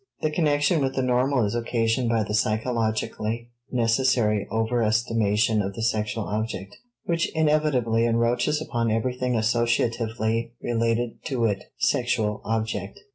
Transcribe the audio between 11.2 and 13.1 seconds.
to it (sexual object).